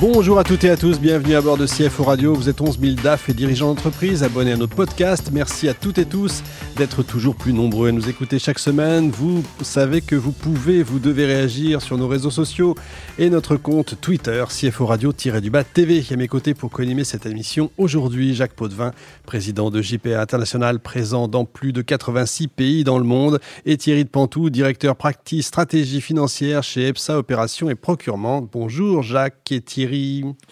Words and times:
Bonjour 0.00 0.38
à 0.38 0.44
toutes 0.44 0.62
et 0.62 0.70
à 0.70 0.76
tous, 0.76 1.00
bienvenue 1.00 1.34
à 1.34 1.40
bord 1.40 1.56
de 1.56 1.66
CFO 1.66 2.04
Radio. 2.04 2.32
Vous 2.32 2.48
êtes 2.48 2.60
11 2.60 2.78
000 2.78 2.92
DAF 3.02 3.30
et 3.30 3.34
dirigeants 3.34 3.66
d'entreprise, 3.66 4.22
abonnés 4.22 4.52
à 4.52 4.56
notre 4.56 4.76
podcast. 4.76 5.30
Merci 5.32 5.68
à 5.68 5.74
toutes 5.74 5.98
et 5.98 6.04
tous 6.04 6.44
d'être 6.76 7.02
toujours 7.02 7.34
plus 7.34 7.52
nombreux 7.52 7.88
à 7.88 7.92
nous 7.92 8.08
écouter 8.08 8.38
chaque 8.38 8.60
semaine. 8.60 9.10
Vous 9.10 9.42
savez 9.60 10.00
que 10.00 10.14
vous 10.14 10.30
pouvez, 10.30 10.84
vous 10.84 11.00
devez 11.00 11.26
réagir 11.26 11.82
sur 11.82 11.98
nos 11.98 12.06
réseaux 12.06 12.30
sociaux 12.30 12.76
et 13.18 13.28
notre 13.28 13.56
compte 13.56 14.00
Twitter, 14.00 14.44
CFO 14.48 14.86
Radio-du-bas 14.86 15.64
TV. 15.64 16.04
À 16.12 16.16
mes 16.16 16.28
côtés 16.28 16.54
pour 16.54 16.70
co-animer 16.70 17.02
cette 17.02 17.26
émission 17.26 17.72
aujourd'hui, 17.76 18.36
Jacques 18.36 18.54
Potvin, 18.54 18.92
président 19.26 19.68
de 19.68 19.82
JPA 19.82 20.20
International, 20.20 20.78
présent 20.78 21.26
dans 21.26 21.44
plus 21.44 21.72
de 21.72 21.82
86 21.82 22.46
pays 22.46 22.84
dans 22.84 22.98
le 22.98 23.04
monde, 23.04 23.40
et 23.66 23.76
Thierry 23.76 24.04
de 24.04 24.10
Pantou, 24.10 24.48
directeur 24.48 24.94
practice 24.94 25.46
stratégie 25.46 26.00
financière 26.00 26.62
chez 26.62 26.86
EPSA 26.86 27.18
Opération 27.18 27.68
et 27.68 27.74
Procurement. 27.74 28.48
Bonjour 28.52 29.02
Jacques 29.02 29.50
et 29.50 29.60
Thierry. 29.60 29.87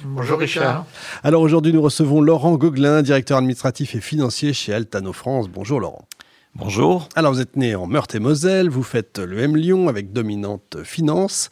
Bonjour 0.05 0.39
Richard. 0.39 0.87
Alors 1.23 1.43
aujourd'hui, 1.43 1.73
nous 1.73 1.83
recevons 1.83 2.21
Laurent 2.21 2.57
Gauguelin, 2.57 3.03
directeur 3.03 3.39
administratif 3.39 3.95
et 3.95 4.01
financier 4.01 4.53
chez 4.53 4.73
Altano 4.73 5.13
France. 5.13 5.49
Bonjour 5.49 5.81
Laurent. 5.81 6.07
Bonjour. 6.55 7.09
Alors 7.15 7.33
vous 7.33 7.41
êtes 7.43 7.57
né 7.57 7.75
en 7.75 7.87
Meurthe-et-Moselle, 7.87 8.71
vous 8.71 8.83
faites 8.83 9.19
le 9.19 9.41
M 9.41 9.57
Lyon 9.57 9.89
avec 9.89 10.13
dominante 10.13 10.79
finance. 10.85 11.51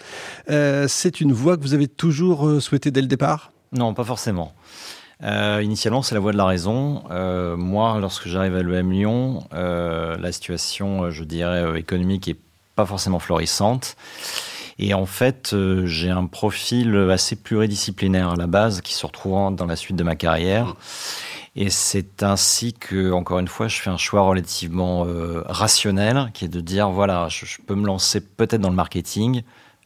Euh, 0.49 0.87
c'est 0.89 1.21
une 1.21 1.33
voie 1.33 1.59
que 1.59 1.63
vous 1.63 1.75
avez 1.75 1.89
toujours 1.89 2.47
euh, 2.47 2.59
souhaité 2.61 2.91
dès 2.91 3.03
le 3.03 3.07
départ? 3.07 3.53
Non, 3.73 3.93
pas 3.93 4.05
forcément. 4.05 4.55
Euh, 5.23 5.61
initialement, 5.63 6.01
c'est 6.01 6.15
la 6.15 6.23
voie 6.23 6.33
de 6.33 6.39
la 6.39 6.47
raison. 6.47 7.03
moi, 7.59 7.99
lorsque 8.01 8.29
j'arrive 8.29 8.57
à 8.57 8.63
l'EM 8.63 8.91
Lyon, 8.91 9.47
la 9.53 10.33
situation, 10.33 11.11
je 11.11 11.25
dirais, 11.25 11.79
économique 11.79 12.29
est 12.29 12.39
pas 12.75 12.87
forcément 12.87 13.19
florissante. 13.19 13.97
Et 14.79 14.95
en 14.95 15.07
fait, 15.07 15.53
euh, 15.53 15.87
j'ai 15.87 16.11
un 16.11 16.27
profil 16.27 16.97
assez 17.11 17.37
pluridisciplinaire 17.37 18.31
à 18.31 18.37
la 18.37 18.47
base 18.47 18.81
qui 18.81 18.95
se 18.95 19.07
retrouve 19.07 19.55
dans 19.55 19.67
la 19.67 19.77
suite 19.77 19.97
de 19.97 20.05
ma 20.05 20.17
carrière. 20.17 20.75
Et 21.57 21.71
c'est 21.71 22.25
ainsi 22.25 22.73
que, 22.73 23.13
encore 23.13 23.39
une 23.39 23.49
fois, 23.49 23.69
je 23.69 23.81
fais 23.81 23.91
un 23.91 23.97
choix 23.97 24.23
relativement 24.23 25.07
euh, 25.07 25.43
rationnel, 25.47 26.31
qui 26.35 26.45
est 26.45 26.49
de 26.49 26.61
dire, 26.61 26.91
voilà, 26.91 27.29
je, 27.29 27.45
peux 27.65 27.77
me 27.77 27.87
lancer 27.87 28.21
peut-être 28.21 28.61
dans 28.61 28.71
le 28.71 28.75
marketing, 28.75 29.43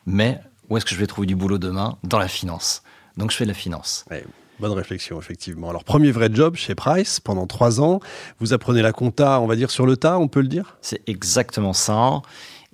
mais 0.06 0.40
où 0.70 0.76
est-ce 0.78 0.86
que 0.86 0.94
je 0.94 1.00
vais 1.00 1.06
trouver 1.06 1.26
du 1.26 1.36
boulot 1.36 1.58
demain? 1.58 1.98
Dans 2.04 2.18
la 2.18 2.28
finance. 2.28 2.82
Donc 3.18 3.30
je 3.30 3.36
fais 3.36 3.44
de 3.44 3.50
la 3.50 3.54
finance. 3.54 4.06
Bonne 4.60 4.72
réflexion, 4.72 5.20
effectivement. 5.20 5.68
Alors, 5.68 5.84
premier 5.84 6.10
vrai 6.10 6.30
job 6.32 6.56
chez 6.56 6.74
Price 6.74 7.20
pendant 7.20 7.46
trois 7.46 7.80
ans. 7.80 8.00
Vous 8.40 8.54
apprenez 8.54 8.82
la 8.82 8.92
compta, 8.92 9.38
on 9.40 9.46
va 9.46 9.54
dire, 9.54 9.70
sur 9.70 9.86
le 9.86 9.96
tas, 9.96 10.18
on 10.18 10.26
peut 10.26 10.40
le 10.40 10.48
dire? 10.48 10.78
C'est 10.80 11.06
exactement 11.06 11.74
ça 11.74 12.22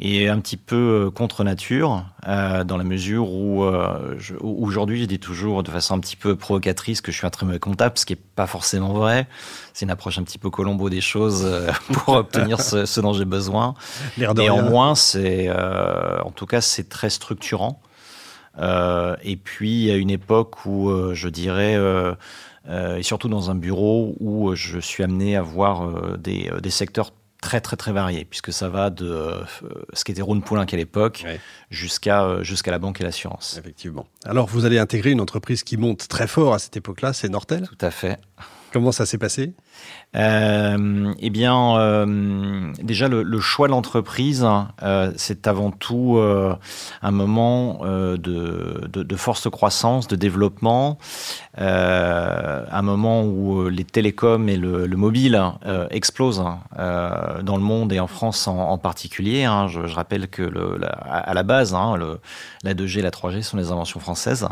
et 0.00 0.28
un 0.28 0.40
petit 0.40 0.56
peu 0.56 1.06
euh, 1.06 1.10
contre 1.10 1.44
nature, 1.44 2.04
euh, 2.26 2.64
dans 2.64 2.76
la 2.76 2.82
mesure 2.82 3.30
où, 3.30 3.62
euh, 3.62 4.18
aujourd'hui, 4.40 5.00
je 5.00 5.04
dis 5.04 5.20
toujours 5.20 5.62
de 5.62 5.70
façon 5.70 5.94
un 5.94 6.00
petit 6.00 6.16
peu 6.16 6.34
provocatrice 6.34 7.00
que 7.00 7.12
je 7.12 7.18
suis 7.18 7.26
un 7.26 7.30
très 7.30 7.46
mauvais 7.46 7.60
comptable, 7.60 7.96
ce 7.96 8.04
qui 8.04 8.14
n'est 8.14 8.20
pas 8.34 8.48
forcément 8.48 8.92
vrai. 8.92 9.28
C'est 9.72 9.84
une 9.84 9.92
approche 9.92 10.18
un 10.18 10.24
petit 10.24 10.38
peu 10.38 10.50
Colombo 10.50 10.90
des 10.90 11.00
choses 11.00 11.44
euh, 11.44 11.70
pour 11.92 12.14
obtenir 12.14 12.60
ce, 12.60 12.86
ce, 12.86 13.00
dont 13.00 13.12
j'ai 13.12 13.24
besoin. 13.24 13.74
Néanmoins, 14.18 14.96
c'est, 14.96 15.48
en 15.50 16.30
tout 16.32 16.46
cas, 16.46 16.60
c'est 16.60 16.88
très 16.88 17.10
structurant. 17.10 17.80
et 18.58 19.36
puis, 19.36 19.90
à 19.92 19.96
une 19.96 20.10
époque 20.10 20.66
où, 20.66 20.90
je 21.12 21.28
dirais, 21.28 21.78
et 22.68 23.02
surtout 23.02 23.28
dans 23.28 23.50
un 23.50 23.54
bureau 23.54 24.16
où 24.18 24.54
je 24.54 24.78
suis 24.80 25.04
amené 25.04 25.36
à 25.36 25.42
voir 25.42 26.18
des, 26.18 26.50
des 26.60 26.70
secteurs 26.70 27.12
très 27.44 27.60
très 27.60 27.76
très 27.76 27.92
varié, 27.92 28.24
puisque 28.24 28.54
ça 28.54 28.70
va 28.70 28.88
de 28.88 29.06
euh, 29.06 29.44
ce 29.92 30.02
qu'était 30.02 30.22
Rhône 30.22 30.42
Poulin 30.42 30.64
à 30.64 30.76
l'époque 30.76 31.26
jusqu'à 31.70 32.24
euh, 32.24 32.42
jusqu'à 32.42 32.70
la 32.70 32.78
banque 32.78 33.02
et 33.02 33.04
l'assurance. 33.04 33.58
Effectivement. 33.58 34.06
Alors 34.24 34.46
vous 34.46 34.64
allez 34.64 34.78
intégrer 34.78 35.10
une 35.10 35.20
entreprise 35.20 35.62
qui 35.62 35.76
monte 35.76 36.08
très 36.08 36.26
fort 36.26 36.54
à 36.54 36.58
cette 36.58 36.76
époque-là, 36.78 37.12
c'est 37.12 37.28
Nortel? 37.28 37.68
Tout 37.68 37.84
à 37.84 37.90
fait. 37.90 38.18
Comment 38.74 38.90
ça 38.90 39.06
s'est 39.06 39.18
passé? 39.18 39.54
Euh, 40.16 41.14
Eh 41.20 41.30
bien, 41.30 41.78
euh, 41.78 42.72
déjà 42.82 43.06
le, 43.06 43.38
choix 43.38 43.68
de 43.68 43.70
l'entreprise, 43.70 44.44
euh, 44.82 45.12
c'est 45.14 45.46
avant 45.46 45.70
tout 45.70 46.20
un 47.00 47.10
moment 47.12 47.84
de, 47.84 48.16
de, 48.16 48.88
de, 48.88 49.16
force 49.16 49.48
croissance, 49.48 50.08
de 50.08 50.16
développement, 50.16 50.98
un 51.56 52.82
moment 52.82 53.22
où 53.22 53.68
les 53.68 53.84
télécoms 53.84 54.48
et 54.48 54.56
le, 54.56 54.88
le 54.88 54.96
mobile 54.96 55.40
explosent 55.90 56.42
dans 56.76 57.56
le 57.56 57.62
monde 57.62 57.92
et 57.92 58.00
en 58.00 58.08
France 58.08 58.48
en, 58.48 58.76
particulier. 58.78 59.44
Hein. 59.44 59.68
Je, 59.68 59.78
rappelle 59.78 60.26
que 60.26 60.42
la, 60.42 60.88
à 60.88 61.32
la 61.32 61.44
base, 61.44 61.74
hein, 61.74 61.96
la 62.64 62.74
2G 62.74 62.98
et 62.98 63.02
la 63.02 63.10
3G 63.10 63.42
sont 63.42 63.56
des 63.56 63.70
inventions 63.70 64.00
françaises. 64.00 64.48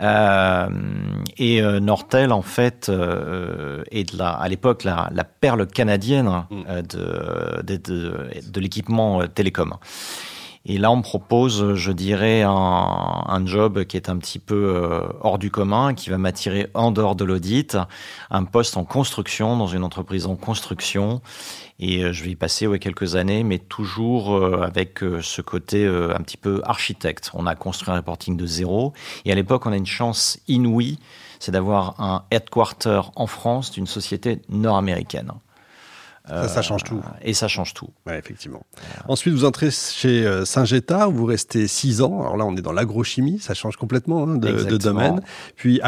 Euh, 0.00 0.68
et 1.36 1.62
euh, 1.62 1.80
Nortel, 1.80 2.32
en 2.32 2.42
fait, 2.42 2.88
euh, 2.88 3.82
est 3.90 4.12
de 4.12 4.18
la, 4.18 4.30
à 4.30 4.48
l'époque 4.48 4.84
la, 4.84 5.10
la, 5.12 5.24
perle 5.24 5.66
canadienne 5.66 6.44
mm. 6.50 6.82
de, 6.82 7.62
de, 7.62 7.76
de, 7.76 8.28
de 8.50 8.60
l'équipement 8.60 9.26
télécom. 9.26 9.74
Et 10.66 10.76
là, 10.76 10.90
on 10.90 11.00
propose, 11.00 11.74
je 11.74 11.90
dirais, 11.90 12.42
un, 12.42 13.42
job 13.46 13.84
qui 13.84 13.96
est 13.96 14.10
un 14.10 14.18
petit 14.18 14.38
peu 14.38 14.74
euh, 14.76 15.08
hors 15.22 15.38
du 15.38 15.50
commun, 15.50 15.94
qui 15.94 16.10
va 16.10 16.18
m'attirer 16.18 16.68
en 16.74 16.90
dehors 16.90 17.16
de 17.16 17.24
l'audit, 17.24 17.78
un 18.30 18.44
poste 18.44 18.76
en 18.76 18.84
construction, 18.84 19.56
dans 19.56 19.66
une 19.66 19.82
entreprise 19.82 20.26
en 20.26 20.36
construction. 20.36 21.22
Et 21.78 22.04
euh, 22.04 22.12
je 22.12 22.22
vais 22.24 22.32
y 22.32 22.36
passer 22.36 22.78
quelques 22.78 23.16
années, 23.16 23.42
mais 23.42 23.58
toujours 23.58 24.34
euh, 24.36 24.60
avec 24.60 24.98
ce 24.98 25.40
côté 25.40 25.86
un 25.86 26.20
petit 26.20 26.36
peu 26.36 26.60
architecte. 26.64 27.30
On 27.32 27.46
a 27.46 27.54
construit 27.54 27.94
un 27.94 27.96
reporting 27.96 28.36
de 28.36 28.44
zéro. 28.44 28.92
Et 29.24 29.32
à 29.32 29.34
l'époque, 29.34 29.64
on 29.64 29.72
a 29.72 29.76
une 29.76 29.86
chance 29.86 30.38
inouïe, 30.46 30.98
c'est 31.38 31.52
d'avoir 31.52 31.98
un 31.98 32.24
headquarter 32.30 33.00
en 33.16 33.26
France 33.26 33.70
d'une 33.70 33.86
société 33.86 34.42
nord-américaine. 34.50 35.32
Ça, 36.28 36.48
ça, 36.48 36.62
change 36.62 36.84
tout. 36.84 36.98
Euh, 36.98 37.18
et 37.22 37.34
ça 37.34 37.48
change 37.48 37.74
tout. 37.74 37.88
Ouais, 38.06 38.18
effectivement. 38.18 38.62
Ensuite, 39.08 39.34
vous 39.34 39.44
entrez 39.44 39.70
chez 39.70 40.24
euh, 40.24 40.44
Saint-Geta, 40.44 41.06
vous 41.06 41.24
restez 41.24 41.66
six 41.66 42.02
ans. 42.02 42.20
Alors 42.20 42.36
là, 42.36 42.44
on 42.44 42.56
est 42.56 42.62
dans 42.62 42.72
l'agrochimie, 42.72 43.40
ça 43.40 43.54
change 43.54 43.76
complètement 43.76 44.24
hein, 44.24 44.36
de, 44.36 44.64
de, 44.64 44.76
domaine. 44.76 45.22
Puis 45.56 45.80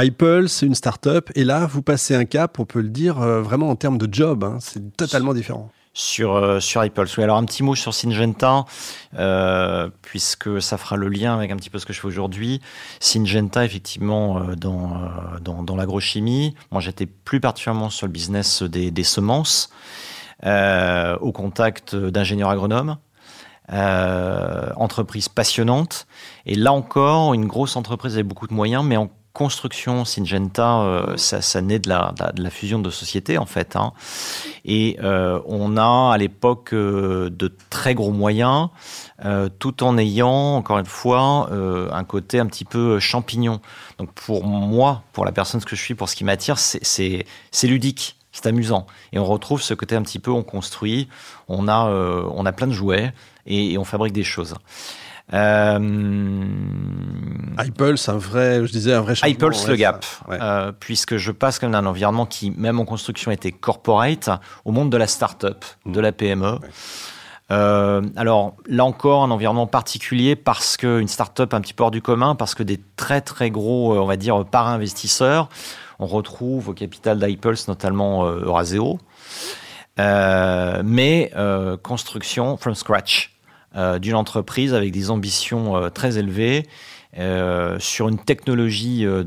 c'est 0.49 0.67
une 0.67 0.75
start-up. 0.75 1.31
Et 1.35 1.45
là, 1.45 1.67
vous 1.67 1.83
passez 1.83 2.15
un 2.15 2.25
cap, 2.25 2.59
on 2.59 2.65
peut 2.65 2.81
le 2.81 2.89
dire, 2.89 3.21
euh, 3.21 3.41
vraiment 3.41 3.69
en 3.69 3.77
termes 3.77 3.99
de 3.99 4.13
job. 4.13 4.43
Hein, 4.43 4.59
c'est 4.61 4.97
totalement 4.97 5.35
différent 5.35 5.71
sur 5.95 6.35
euh, 6.35 6.61
sur 6.61 6.85
Ipulse. 6.85 7.17
Oui, 7.17 7.25
alors 7.25 7.37
un 7.37 7.45
petit 7.45 7.63
mot 7.63 7.75
sur 7.75 7.95
Syngenta, 7.95 8.65
euh, 9.19 9.91
puisque 10.03 10.61
ça 10.63 10.79
fera 10.79 10.97
le 10.97 11.09
lien 11.09 11.35
avec 11.35 11.51
un 11.51 11.57
petit 11.57 11.71
peu 11.71 11.79
ce 11.79 11.87
que 11.87 11.93
je 11.93 12.01
fais 12.01 12.07
aujourd'hui. 12.07 12.61
Syngenta, 13.01 13.65
effectivement, 13.65 14.39
euh, 14.39 14.55
dans, 14.55 15.11
dans, 15.41 15.63
dans 15.63 15.77
l'agrochimie. 15.77 16.55
Moi, 16.71 16.81
j'étais 16.81 17.07
plus 17.07 17.41
particulièrement 17.41 17.91
sur 17.91 18.07
le 18.07 18.13
business 18.13 18.63
des, 18.63 18.91
des 18.91 19.05
semences 19.05 19.71
euh, 20.45 21.17
au 21.21 21.31
contact 21.31 21.95
d'ingénieurs 21.95 22.51
agronomes. 22.51 22.97
Euh, 23.73 24.71
entreprise 24.75 25.29
passionnante 25.29 26.09
et 26.47 26.57
là 26.57 26.73
encore 26.73 27.33
une 27.33 27.47
grosse 27.47 27.77
entreprise 27.77 28.15
avec 28.15 28.27
beaucoup 28.27 28.49
de 28.49 28.53
moyens 28.53 28.85
mais 28.85 28.97
en 28.97 29.09
construction 29.33 30.05
Syngenta 30.05 30.81
euh, 30.81 31.17
ça, 31.17 31.63
naît 31.63 31.79
de 31.79 31.89
la, 31.89 32.51
fusion 32.51 32.81
de 32.81 32.91
sociétés 32.91 33.39
en 33.39 33.47
fait 33.47 33.77
hein. 33.77 33.93
et 34.65 34.99
on 35.01 35.77
a 35.77 36.13
à 36.13 36.19
l'époque 36.19 36.75
de 36.75 37.57
très 37.71 37.95
gros 37.95 38.11
moyens 38.11 38.69
tout 39.61 39.85
en 39.85 39.97
ayant 39.97 40.57
encore 40.57 40.81
une 40.81 40.85
fois 40.85 41.49
un 41.53 42.05
côté 42.05 42.41
un 42.41 42.47
petit 42.47 42.65
peu 42.65 42.99
champignon 42.99 43.61
donc 43.99 44.13
pour 44.13 44.45
moi 44.45 45.05
pour 45.13 45.25
la 45.25 45.31
personne 45.31 45.63
que 45.63 45.77
je 45.77 45.81
suis 45.81 45.95
pour 45.95 46.09
ce 46.09 46.17
qui 46.17 46.25
m'attire 46.25 46.59
c'est 46.59 47.25
ludique 47.63 48.17
c'est 48.33 48.47
amusant. 48.47 48.87
Et 49.13 49.19
on 49.19 49.25
retrouve 49.25 49.63
ce 49.63 49.75
côté 49.75 49.95
un 49.95 50.03
petit 50.03 50.19
peu, 50.19 50.31
on 50.31 50.43
construit, 50.43 51.09
on 51.49 51.69
a, 51.69 51.89
euh, 51.89 52.25
on 52.35 52.47
a 52.47 52.53
plein 52.53 52.67
de 52.67 52.73
jouets 52.73 53.13
et, 53.47 53.73
et 53.73 53.79
on 53.79 53.85
fabrique 53.85 54.13
des 54.13 54.25
choses. 54.25 54.55
Euh... 55.33 55.79
Impulse, 57.59 58.09
un 58.09 58.19
vrai, 58.19 58.67
je 58.67 58.73
disais 58.73 58.93
un 58.93 59.01
vrai 59.01 59.15
changement. 59.15 59.35
Impulse 59.35 59.69
le 59.69 59.77
gap, 59.77 60.05
ouais. 60.29 60.39
euh, 60.41 60.73
puisque 60.79 61.17
je 61.17 61.31
passe 61.33 61.59
comme 61.59 61.73
d'un 61.73 61.87
environnement 61.87 62.27
qui, 62.27 62.51
même 62.51 62.81
en 62.81 62.85
construction, 62.85 63.31
était 63.31 63.53
corporate, 63.53 64.31
au 64.65 64.73
monde 64.73 64.91
de 64.91 64.97
la 64.97 65.07
start-up, 65.07 65.65
mmh. 65.85 65.93
de 65.93 66.01
la 66.01 66.13
PME. 66.13 66.53
Ouais. 66.53 66.59
Euh, 67.53 68.03
alors 68.17 68.57
là 68.67 68.85
encore, 68.85 69.23
un 69.23 69.31
environnement 69.31 69.69
particulier 69.69 70.35
parce 70.35 70.77
qu'une 70.77 71.07
start-up 71.07 71.55
un 71.55 71.61
petit 71.61 71.75
peu 71.75 71.85
hors 71.85 71.91
du 71.91 72.03
commun, 72.03 72.35
parce 72.35 72.55
que 72.55 72.63
des 72.63 72.81
très 72.97 73.21
très 73.21 73.51
gros, 73.51 73.97
on 73.97 74.07
va 74.07 74.17
dire, 74.17 74.45
par 74.45 74.69
investisseurs 74.69 75.49
on 76.03 76.07
retrouve 76.07 76.69
au 76.69 76.75
capital 76.75 77.19
d'Ipples 77.19 77.55
notamment 77.69 78.27
euh, 78.27 78.41
Euraseo, 78.45 78.99
euh, 79.99 80.83
mais 80.85 81.31
euh, 81.37 81.77
construction 81.77 82.57
from 82.57 82.75
scratch 82.75 83.33
euh, 83.77 83.99
d'une 83.99 84.17
entreprise 84.17 84.75
avec 84.75 84.91
des 84.93 85.11
ambitions 85.11 85.77
euh, 85.77 85.89
très 85.91 86.19
élevées 86.19 86.67
euh, 87.19 87.79
sur 87.79 88.09
une 88.09 88.19
technologie 88.19 89.05
de, 89.05 89.25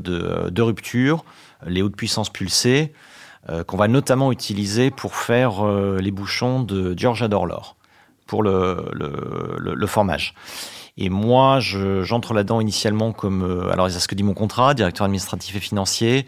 de 0.50 0.62
rupture 0.62 1.24
les 1.66 1.82
hautes 1.82 1.96
puissances 1.96 2.30
pulsées, 2.30 2.92
qu'on 3.66 3.76
va 3.76 3.88
notamment 3.88 4.30
utiliser 4.30 4.90
pour 4.90 5.14
faire 5.14 5.64
les 5.64 6.10
bouchons 6.10 6.60
de 6.60 6.94
George 6.96 7.22
Adorlor 7.22 7.76
pour 8.26 8.42
le, 8.42 8.90
le, 8.92 9.74
le, 9.74 9.86
formage. 9.86 10.34
Et 10.96 11.10
moi, 11.10 11.58
j'entre 11.60 12.34
là-dedans 12.34 12.60
initialement 12.60 13.12
comme, 13.12 13.68
alors 13.70 13.90
c'est 13.90 14.00
ce 14.00 14.08
que 14.08 14.14
dit 14.14 14.22
mon 14.22 14.34
contrat, 14.34 14.74
directeur 14.74 15.04
administratif 15.04 15.56
et 15.56 15.60
financier. 15.60 16.26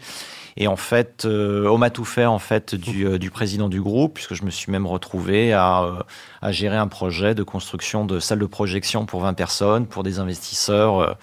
Et 0.59 0.67
en 0.67 0.75
fait, 0.75 1.23
euh, 1.23 1.67
on 1.67 1.77
m'a 1.77 1.89
tout 1.89 2.03
fait 2.03 2.25
en 2.25 2.37
fait 2.37 2.75
du, 2.75 3.07
euh, 3.07 3.17
du, 3.17 3.31
président 3.31 3.69
du 3.69 3.81
groupe, 3.81 4.15
puisque 4.15 4.33
je 4.33 4.43
me 4.43 4.49
suis 4.49 4.71
même 4.71 4.85
retrouvé 4.85 5.53
à, 5.53 5.83
euh, 5.83 6.03
à, 6.41 6.51
gérer 6.51 6.75
un 6.75 6.87
projet 6.87 7.33
de 7.33 7.43
construction 7.43 8.05
de 8.05 8.19
salle 8.19 8.39
de 8.39 8.45
projection 8.45 9.05
pour 9.05 9.21
20 9.21 9.33
personnes, 9.33 9.87
pour 9.87 10.03
des 10.03 10.19
investisseurs, 10.19 11.17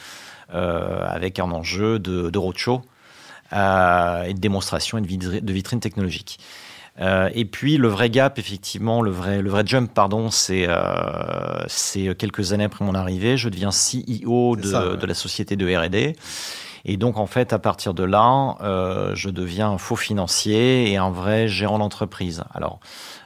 avec 0.49 1.39
un 1.39 1.51
enjeu 1.51 1.99
de, 1.99 2.39
roadshow 2.39 2.83
et 3.53 4.35
de 4.35 4.39
démonstration 4.39 4.97
et 4.97 5.01
de 5.03 5.53
vitrine 5.53 5.81
technologique. 5.81 6.39
Euh, 7.01 7.29
et 7.35 7.45
puis 7.45 7.77
le 7.77 7.89
vrai 7.89 8.09
gap, 8.11 8.39
effectivement, 8.39 9.03
le 9.03 9.11
vrai, 9.11 9.43
le 9.43 9.51
vrai 9.51 9.63
jump, 9.67 9.93
pardon, 9.93 10.31
c'est 10.31 10.67
euh, 10.69 11.65
c'est 11.69 12.15
quelques 12.15 12.53
années 12.53 12.65
après 12.65 12.85
mon 12.85 12.95
arrivée, 12.95 13.37
je 13.37 13.49
deviens 13.49 13.71
CEO 13.71 14.57
de, 14.57 14.97
de 14.97 15.07
la 15.07 15.15
société 15.15 15.57
de 15.57 15.67
R&D. 15.67 16.15
Et 16.89 16.97
donc, 16.97 17.19
en 17.19 17.27
fait, 17.27 17.53
à 17.53 17.59
partir 17.59 17.95
de 17.95 18.05
là, 18.05 18.57
euh, 18.61 19.11
je 19.15 19.29
deviens 19.29 19.71
un 19.71 19.79
faux 19.79 19.97
financier 19.97 20.89
et 20.89 20.97
un 20.97 21.11
vrai 21.11 21.49
gérant 21.49 21.81
d'entreprise. 21.81 22.45
Alors, 22.55 22.79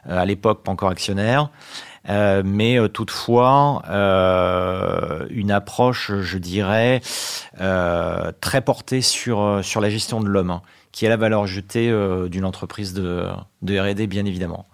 euh, 0.08 0.18
à 0.18 0.24
l'époque, 0.24 0.62
pas 0.64 0.72
encore 0.72 0.88
actionnaire. 0.88 1.50
Euh, 2.08 2.42
mais 2.44 2.78
euh, 2.78 2.88
toutefois 2.88 3.82
euh, 3.88 5.26
une 5.30 5.50
approche, 5.50 6.12
je 6.20 6.38
dirais, 6.38 7.02
euh, 7.60 8.32
très 8.40 8.62
portée 8.62 9.02
sur 9.02 9.60
sur 9.62 9.80
la 9.80 9.90
gestion 9.90 10.20
de 10.20 10.26
l'homme, 10.26 10.50
hein, 10.50 10.62
qui 10.92 11.04
est 11.04 11.08
la 11.08 11.16
valeur 11.16 11.42
ajoutée 11.42 11.92
d'une 12.30 12.44
entreprise 12.44 12.94
de, 12.94 13.26
de 13.62 13.78
R&D, 13.78 14.06
bien 14.06 14.24
évidemment. 14.24 14.66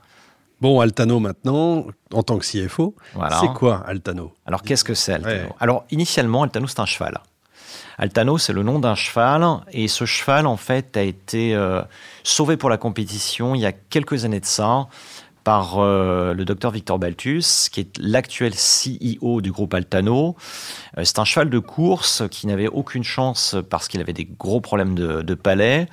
Bon, 0.61 0.81
Altano 0.81 1.21
maintenant, 1.21 1.85
en 2.15 2.23
tant 2.23 2.39
que 2.39 2.47
CFO, 2.47 2.95
voilà. 3.15 3.39
c'est 3.41 3.53
quoi 3.53 3.85
Altano? 3.87 4.33
Alors 4.47 4.63
qu'est-ce 4.63 4.85
que 4.85 4.95
c'est 4.95 5.13
Altano? 5.13 5.35
Ouais. 5.35 5.55
Alors 5.61 5.85
initialement, 5.91 6.45
Altano 6.45 6.67
c'est 6.67 6.81
un 6.81 6.87
cheval. 6.87 7.21
Altano, 7.99 8.39
c'est 8.39 8.53
le 8.53 8.63
nom 8.63 8.79
d'un 8.79 8.95
cheval, 8.95 9.45
et 9.73 9.89
ce 9.89 10.05
cheval, 10.05 10.47
en 10.47 10.57
fait, 10.57 10.97
a 10.97 11.03
été 11.03 11.55
euh, 11.55 11.83
sauvé 12.25 12.57
pour 12.57 12.69
la 12.69 12.77
compétition 12.77 13.55
il 13.55 13.61
y 13.63 13.67
a 13.67 13.73
quelques 13.73 14.25
années 14.25 14.41
de 14.41 14.45
ça 14.47 14.87
par 15.47 15.79
euh, 15.79 16.35
le 16.35 16.45
docteur 16.45 16.73
Victor 16.73 16.99
Baltus, 16.99 17.69
qui 17.69 17.79
est 17.79 17.99
l'actuel 18.01 18.53
CEO 18.55 19.41
du 19.41 19.53
groupe 19.53 19.75
Altano. 19.75 20.35
Euh, 20.99 21.03
c'est 21.05 21.21
un 21.21 21.25
cheval 21.25 21.51
de 21.51 21.61
course 21.61 22.25
qui 22.33 22.49
n'avait 22.49 22.67
aucune 22.67 23.05
chance 23.05 23.55
parce 23.71 23.87
qu'il 23.87 24.01
avait 24.01 24.13
des 24.13 24.25
gros 24.25 24.61
problèmes 24.61 24.97
de, 24.97 25.35
palais. 25.35 25.87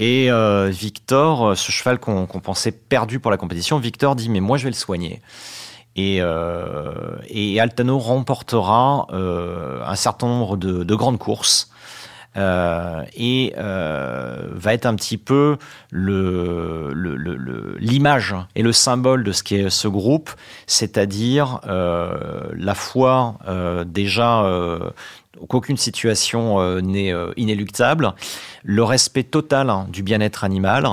Et 0.00 0.28
euh, 0.32 0.70
Victor, 0.72 1.56
ce 1.56 1.70
cheval 1.70 2.00
qu'on 2.00 2.26
qu 2.26 2.40
pensait 2.40 2.72
perdu 2.72 3.20
pour 3.20 3.30
la 3.30 3.36
compétition, 3.36 3.78
Victor 3.78 4.16
dit 4.16 4.28
mais 4.28 4.40
moi 4.40 4.58
je 4.58 4.64
vais 4.64 4.70
le 4.70 4.74
soigner. 4.74 5.22
Et, 5.94 6.20
Altano 6.20 7.96
remportera 7.96 9.06
un 9.12 9.94
certain 9.94 10.26
nombre 10.26 10.56
de 10.56 10.94
grandes 10.96 11.18
courses. 11.18 11.70
Euh, 12.36 13.02
et 13.16 13.54
euh, 13.58 14.46
va 14.52 14.72
être 14.72 14.86
un 14.86 14.94
petit 14.94 15.18
peu 15.18 15.56
l'image 15.92 16.36
et 18.54 18.62
le 18.62 18.72
symbole 18.72 19.24
de 19.24 19.32
ce 19.32 19.42
qu'est 19.42 19.68
ce 19.68 19.88
groupe, 19.88 20.30
c'est-à-dire 20.68 21.58
euh, 21.66 22.42
la 22.54 22.76
foi 22.76 23.34
déjà 23.84 24.44
qu'aucune 25.48 25.76
situation 25.76 26.80
n'est 26.80 27.12
inéluctable, 27.36 28.14
le 28.62 28.84
respect 28.84 29.24
total 29.24 29.68
hein, 29.70 29.86
du 29.88 30.04
bien-être 30.04 30.44
animal. 30.44 30.86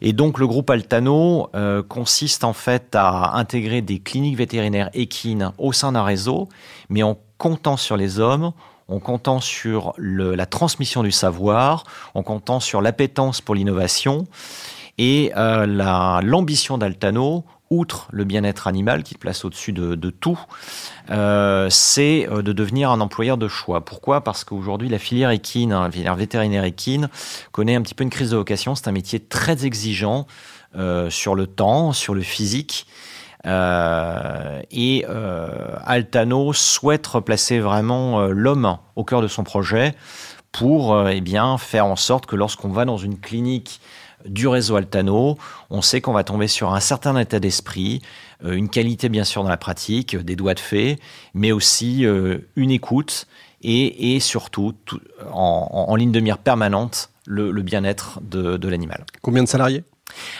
Et 0.00 0.12
donc 0.12 0.38
le 0.38 0.46
groupe 0.46 0.70
Altano 0.70 1.50
consiste 1.88 2.44
en 2.44 2.52
fait 2.52 2.94
à 2.94 3.36
intégrer 3.36 3.82
des 3.82 3.98
cliniques 3.98 4.36
vétérinaires 4.36 4.90
équines 4.94 5.50
au 5.58 5.72
sein 5.72 5.90
d'un 5.92 6.04
réseau, 6.04 6.48
mais 6.88 7.02
en 7.02 7.18
comptant 7.38 7.76
sur 7.76 7.96
les 7.96 8.20
hommes, 8.20 8.52
en 8.90 8.98
comptant 8.98 9.40
sur 9.40 9.94
la 9.98 10.46
transmission 10.46 11.02
du 11.02 11.12
savoir, 11.12 11.84
en 12.14 12.22
comptant 12.22 12.60
sur 12.60 12.82
l'appétence 12.82 13.40
pour 13.40 13.54
l'innovation 13.54 14.26
et 14.98 15.32
euh, 15.36 16.20
l'ambition 16.22 16.76
d'Altano, 16.76 17.44
outre 17.70 18.08
le 18.10 18.24
bien-être 18.24 18.66
animal 18.66 19.04
qui 19.04 19.14
place 19.14 19.44
au-dessus 19.44 19.72
de, 19.72 20.10
tout, 20.10 20.38
euh, 21.10 21.68
c'est 21.70 22.28
euh, 22.28 22.42
de 22.42 22.52
devenir 22.52 22.90
un 22.90 23.00
employeur 23.00 23.38
de 23.38 23.46
choix. 23.46 23.84
Pourquoi? 23.84 24.22
Parce 24.22 24.42
qu'aujourd'hui, 24.42 24.88
la 24.88 24.98
filière 24.98 25.30
équine, 25.30 25.70
la 25.70 25.90
filière 25.90 26.16
vétérinaire 26.16 26.64
équine, 26.64 27.08
connaît 27.52 27.76
un 27.76 27.82
petit 27.82 27.94
peu 27.94 28.02
une 28.02 28.10
crise 28.10 28.30
de 28.30 28.36
vocation. 28.36 28.74
C'est 28.74 28.88
un 28.88 28.92
métier 28.92 29.20
très 29.20 29.64
exigeant 29.64 30.26
sur 31.08 31.34
le 31.34 31.46
temps, 31.46 31.92
sur 31.92 32.14
le 32.14 32.20
physique. 32.20 32.86
Euh, 33.46 34.60
et 34.70 35.04
euh, 35.08 35.76
Altano 35.84 36.52
souhaite 36.52 37.06
replacer 37.06 37.58
vraiment 37.58 38.20
euh, 38.20 38.30
l'homme 38.32 38.76
au 38.96 39.04
cœur 39.04 39.22
de 39.22 39.28
son 39.28 39.44
projet 39.44 39.94
pour 40.52 41.08
eh 41.08 41.20
bien, 41.20 41.58
faire 41.58 41.86
en 41.86 41.94
sorte 41.94 42.26
que 42.26 42.34
lorsqu'on 42.34 42.70
va 42.70 42.84
dans 42.84 42.96
une 42.96 43.20
clinique 43.20 43.80
du 44.24 44.48
réseau 44.48 44.74
Altano, 44.74 45.38
on 45.70 45.80
sait 45.80 46.00
qu'on 46.00 46.12
va 46.12 46.24
tomber 46.24 46.48
sur 46.48 46.74
un 46.74 46.80
certain 46.80 47.16
état 47.16 47.38
d'esprit, 47.38 48.02
une 48.44 48.68
qualité 48.68 49.08
bien 49.08 49.22
sûr 49.22 49.44
dans 49.44 49.48
la 49.48 49.56
pratique, 49.56 50.16
des 50.16 50.34
doigts 50.34 50.54
de 50.54 50.58
fée, 50.60 50.98
mais 51.34 51.52
aussi 51.52 52.04
une 52.56 52.70
écoute 52.72 53.28
et, 53.62 54.16
et 54.16 54.18
surtout 54.18 54.74
tout, 54.84 55.00
en, 55.32 55.94
ligne 55.94 56.10
de 56.10 56.18
mire 56.18 56.38
permanente 56.38 57.10
le, 57.26 57.52
bien-être 57.62 58.18
de 58.20 58.68
l'animal. 58.68 59.04
Combien 59.22 59.44
de 59.44 59.48
salariés? 59.48 59.84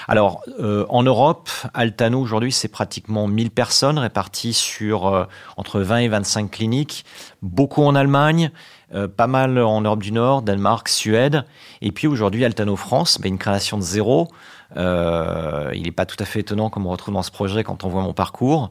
Alors, 0.08 0.43
euh, 0.61 0.87
en 0.88 1.02
Europe, 1.02 1.49
Altano 1.75 2.20
aujourd'hui, 2.20 2.52
c'est 2.52 2.69
pratiquement 2.69 3.26
1000 3.26 3.50
personnes 3.50 3.99
réparties 3.99 4.52
sur 4.52 5.06
euh, 5.06 5.25
entre 5.56 5.81
20 5.81 5.99
et 5.99 6.08
25 6.08 6.50
cliniques, 6.50 7.05
beaucoup 7.43 7.82
en 7.82 7.94
Allemagne, 7.94 8.50
euh, 8.94 9.08
pas 9.08 9.26
mal 9.26 9.58
en 9.58 9.81
Europe 9.81 10.02
du 10.02 10.12
Nord, 10.12 10.43
Danemark, 10.43 10.88
Suède. 10.88 11.44
Et 11.81 11.93
puis 11.93 12.06
aujourd'hui, 12.06 12.44
Altano 12.44 12.76
France, 12.76 13.19
bah, 13.20 13.28
une 13.28 13.38
création 13.38 13.76
de 13.76 13.82
zéro. 13.82 14.28
Euh, 14.76 15.70
il 15.75 15.82
n'est 15.82 15.93
pas 15.93 16.06
tout 16.06 16.17
à 16.20 16.25
fait 16.25 16.40
étonnant 16.40 16.70
comme 16.70 16.87
on 16.87 16.90
retrouve 16.90 17.14
dans 17.14 17.22
ce 17.22 17.31
projet 17.31 17.64
quand 17.64 17.84
on 17.84 17.88
voit 17.88 18.02
mon 18.02 18.12
parcours. 18.12 18.70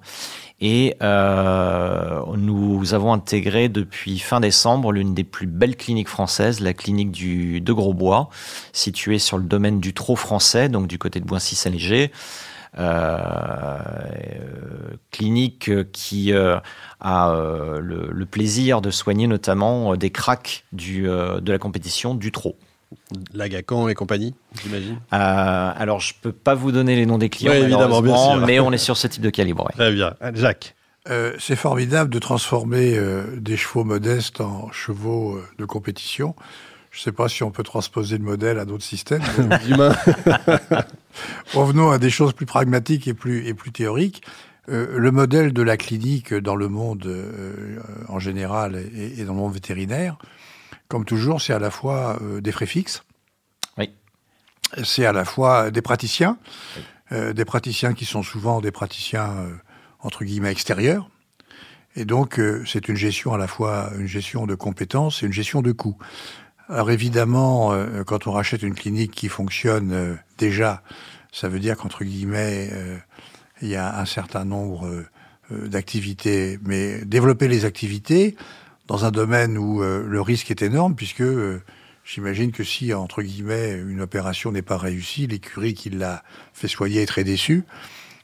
Et 0.62 0.96
euh, 1.01 2.22
nous 2.38 2.94
avons 2.94 3.13
intégré 3.13 3.69
depuis 3.69 4.19
fin 4.19 4.40
décembre 4.40 4.92
l'une 4.92 5.13
des 5.13 5.24
plus 5.24 5.48
belles 5.48 5.78
cliniques 5.78 6.10
françaises, 6.10 6.60
la 6.60 6.74
clinique 6.74 7.12
du 7.12 7.62
de 7.62 7.74
Grosbois, 7.74 8.30
située 8.74 9.19
sur 9.19 9.38
le 9.38 9.44
domaine 9.44 9.80
du 9.80 9.94
Trot 9.94 10.18
français, 10.18 10.69
donc 10.69 10.88
du 10.88 10.98
côté 10.98 11.19
de 11.19 11.25
Boissy-Saint-Léger. 11.25 12.12
Euh, 12.78 13.80
clinique 15.09 15.71
qui 15.92 16.33
a 16.33 17.33
le, 17.81 18.26
plaisir 18.26 18.81
de 18.81 18.92
soigner 18.92 19.28
notamment 19.28 19.95
des 19.95 20.12
cracks 20.12 20.66
de 20.74 21.52
la 21.52 21.57
compétition 21.57 22.16
du 22.16 22.31
trot. 22.31 22.57
Lagacan 23.33 23.87
et 23.87 23.95
compagnie, 23.95 24.35
j'imagine 24.61 24.99
euh, 25.13 25.71
Alors, 25.75 25.99
je 25.99 26.13
ne 26.13 26.21
peux 26.21 26.31
pas 26.31 26.54
vous 26.54 26.71
donner 26.71 26.95
les 26.95 27.06
noms 27.06 27.18
des 27.18 27.30
clients, 27.30 27.51
ouais, 27.51 27.61
évidemment, 27.61 28.01
bien 28.01 28.16
sûr. 28.16 28.45
mais 28.45 28.59
on 28.59 28.71
est 28.71 28.78
sur 28.78 28.97
ce 28.97 29.07
type 29.07 29.23
de 29.23 29.30
calibre. 29.30 29.66
Ouais. 29.66 29.73
Très 29.73 29.92
bien. 29.92 30.13
Jacques 30.33 30.75
euh, 31.09 31.33
C'est 31.39 31.56
formidable 31.56 32.09
de 32.11 32.19
transformer 32.19 32.97
euh, 32.97 33.23
des 33.37 33.57
chevaux 33.57 33.83
modestes 33.83 34.42
en 34.42 34.71
chevaux 34.71 35.37
euh, 35.37 35.44
de 35.57 35.66
compétition. 35.66 36.35
Je 36.92 36.99
ne 36.99 37.04
sais 37.04 37.11
pas 37.11 37.30
si 37.30 37.44
on 37.44 37.51
peut 37.51 37.63
transposer 37.63 38.18
le 38.18 38.23
modèle 38.23 38.59
à 38.59 38.66
d'autres 38.66 38.83
systèmes. 38.83 39.21
Revenons 41.54 41.92
à 41.92 41.97
des 41.97 42.09
choses 42.09 42.33
plus 42.33 42.45
pragmatiques 42.45 43.07
et 43.07 43.13
plus, 43.13 43.47
et 43.47 43.54
plus 43.54 43.71
théoriques. 43.71 44.21
Euh, 44.69 44.99
le 44.99 45.11
modèle 45.11 45.51
de 45.51 45.61
la 45.63 45.78
clinique 45.78 46.33
dans 46.33 46.56
le 46.56 46.68
monde 46.68 47.06
euh, 47.07 47.80
en 48.07 48.19
général 48.19 48.75
et, 48.95 49.19
et, 49.19 49.25
dans 49.25 49.33
le 49.33 49.39
monde 49.39 49.54
vétérinaire, 49.54 50.18
comme 50.90 51.06
toujours, 51.06 51.40
c'est 51.40 51.54
à 51.54 51.60
la 51.60 51.72
fois 51.72 52.19
euh, 52.22 52.42
des 52.42 52.52
frais 52.52 52.66
fixes. 52.66 53.04
Oui. 53.78 53.92
C'est 54.84 55.06
à 55.06 55.14
la 55.14 55.24
fois 55.24 55.72
des 55.72 55.81
praticiens, 55.81 56.38
oui. 56.76 56.84
euh, 57.14 57.31
des 57.31 57.46
praticiens 57.46 57.94
qui 57.94 58.06
sont 58.06 58.24
souvent 58.24 58.60
des 58.60 58.72
praticiens 58.72 59.30
euh, 59.30 59.56
entre 60.00 60.26
guillemets 60.26 60.52
extérieurs. 60.52 61.10
Et 61.96 62.06
donc, 62.06 62.40
c'est 62.68 62.88
une 62.88 62.96
gestion 62.96 63.34
à 63.34 63.38
la 63.38 63.48
fois 63.48 63.90
une 63.98 64.06
gestion 64.06 64.46
de 64.46 64.54
compétences 64.54 65.22
et 65.22 65.26
une 65.26 65.34
gestion 65.34 65.62
de 65.64 65.72
coûts. 65.72 65.98
Alors 66.69 66.92
évidemment, 66.92 67.74
quand 68.06 68.28
on 68.28 68.31
rachète 68.31 68.62
une 68.62 68.76
clinique 68.76 69.12
qui 69.12 69.28
fonctionne 69.28 70.19
déjà, 70.38 70.84
ça 71.31 71.50
veut 71.50 71.60
dire 71.60 71.76
qu'entre 71.76 72.06
guillemets, 72.06 72.69
il 73.64 73.68
y 73.68 73.76
a 73.76 74.00
un 74.00 74.06
certain 74.06 74.46
nombre 74.46 75.04
d'activités. 75.50 76.60
Mais 76.64 77.04
développer 77.04 77.48
les 77.48 77.66
activités, 77.66 78.38
dans 78.90 79.06
un 79.06 79.12
domaine 79.12 79.58
où 79.58 79.81
euh, 79.81 80.04
le 80.06 80.19
risque 80.19 80.52
est 80.52 80.62
énorme, 80.62 80.96
puisque 80.96 81.22
euh, 81.22 81.62
j'imagine 82.04 82.52
que 82.52 82.66
si, 82.66 82.94
entre 82.94 83.22
guillemets, 83.22 83.72
une 83.72 84.02
opération 84.02 84.52
n'est 84.52 84.64
pas 84.64 84.78
réussie, 84.78 85.28
l'écurie 85.28 85.76
qui 85.76 85.92
l'a 85.92 86.24
fait 86.54 86.68
soigner 86.68 87.04
est 87.04 87.06
très 87.06 87.24
déçue. 87.24 87.64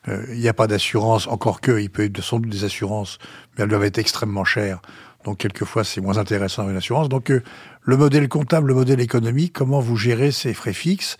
Il 0.08 0.14
euh, 0.14 0.36
n'y 0.36 0.48
a 0.48 0.54
pas 0.54 0.68
d'assurance, 0.68 1.28
encore 1.28 1.62
que, 1.62 1.80
il 1.80 1.90
peut 1.90 2.04
être 2.04 2.22
sans 2.22 2.40
doute 2.40 2.52
des 2.52 2.64
assurances, 2.64 3.20
mais 3.56 3.64
elles 3.64 3.70
doivent 3.70 3.84
être 3.84 4.00
extrêmement 4.00 4.44
chères. 4.44 4.82
Donc 5.24 5.40
quelquefois 5.40 5.84
c'est 5.84 6.02
moins 6.02 6.18
intéressant 6.18 6.64
dans 6.64 6.70
une 6.70 6.78
assurance. 6.78 7.10
Donc 7.10 7.32
euh, 7.32 7.42
le 7.84 7.98
modèle 7.98 8.28
comptable, 8.28 8.68
le 8.68 8.76
modèle 8.76 9.00
économique, 9.00 9.54
comment 9.54 9.80
vous 9.80 9.98
gérez 9.98 10.32
ces 10.32 10.54
frais 10.54 10.74
fixes 10.74 11.18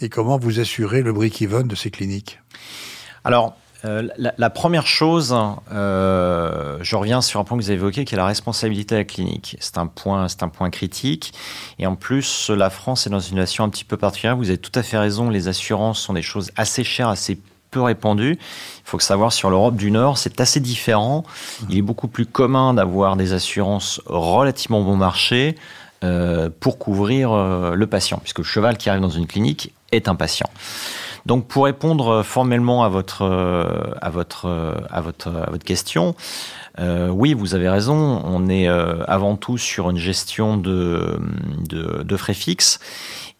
et 0.00 0.08
comment 0.08 0.38
vous 0.38 0.60
assurez 0.60 1.02
le 1.02 1.12
break-even 1.12 1.66
de 1.66 1.74
ces 1.74 1.90
cliniques? 1.90 2.40
Alors 3.24 3.56
euh, 3.86 4.08
la, 4.16 4.50
première 4.50 4.86
chose, 4.86 5.36
euh, 5.72 6.78
je 6.80 6.96
reviens 6.96 7.20
sur 7.20 7.38
un 7.40 7.44
point 7.44 7.56
que 7.56 7.62
vous 7.62 7.70
avez 7.70 7.78
évoqué, 7.78 8.04
qui 8.04 8.14
est 8.14 8.18
la 8.18 8.26
responsabilité 8.26 8.94
de 8.94 9.00
la 9.00 9.04
clinique. 9.04 9.56
C'est 9.60 9.78
un 9.78 9.86
point, 9.86 10.28
c'est 10.28 10.42
un 10.42 10.48
point 10.48 10.70
critique. 10.70 11.32
Et 11.78 11.86
en 11.86 11.94
plus, 11.94 12.50
la 12.50 12.70
France 12.70 13.06
est 13.06 13.10
dans 13.10 13.20
une 13.20 13.28
situation 13.28 13.64
un 13.64 13.68
petit 13.68 13.84
peu 13.84 13.96
particulière. 13.96 14.36
Vous 14.36 14.48
avez 14.48 14.58
tout 14.58 14.72
à 14.74 14.82
fait 14.82 14.98
raison. 14.98 15.30
Les 15.30 15.48
assurances 15.48 16.00
sont 16.00 16.14
des 16.14 16.22
choses 16.22 16.50
assez 16.56 16.84
chères, 16.84 17.08
assez 17.08 17.38
peu 17.70 17.80
répandues. 17.80 18.38
Il 18.40 18.82
faut 18.84 18.96
que 18.96 19.04
savoir 19.04 19.32
sur 19.32 19.50
l'Europe 19.50 19.76
du 19.76 19.90
Nord, 19.90 20.18
c'est 20.18 20.40
assez 20.40 20.60
différent. 20.60 21.24
Il 21.68 21.76
est 21.76 21.82
beaucoup 21.82 22.08
plus 22.08 22.26
commun 22.26 22.74
d'avoir 22.74 23.16
des 23.16 23.34
assurances 23.34 24.00
relativement 24.06 24.82
bon 24.82 24.96
marché 24.96 25.54
euh, 26.02 26.50
pour 26.60 26.78
couvrir 26.78 27.34
le 27.74 27.86
patient, 27.86 28.18
puisque 28.18 28.38
le 28.38 28.44
cheval 28.44 28.78
qui 28.78 28.88
arrive 28.88 29.02
dans 29.02 29.10
une 29.10 29.26
clinique 29.26 29.72
est 29.92 30.08
un 30.08 30.14
patient. 30.14 30.48
Donc 31.26 31.46
pour 31.48 31.64
répondre 31.64 32.22
formellement 32.22 32.84
à 32.84 32.88
votre 32.88 33.22
à 34.00 34.10
votre 34.10 34.46
à 34.90 35.00
votre 35.00 35.28
à 35.28 35.50
votre 35.50 35.64
question, 35.64 36.14
euh, 36.78 37.08
oui, 37.08 37.34
vous 37.34 37.54
avez 37.54 37.68
raison. 37.68 38.22
On 38.24 38.48
est 38.48 38.68
euh, 38.68 39.02
avant 39.06 39.36
tout 39.36 39.58
sur 39.58 39.90
une 39.90 39.98
gestion 39.98 40.56
de 40.56 41.18
de, 41.68 42.16
frais 42.16 42.34
fixes. 42.34 42.78